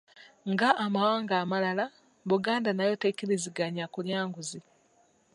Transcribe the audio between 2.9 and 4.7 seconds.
tekkiriziganya kulya nguzi.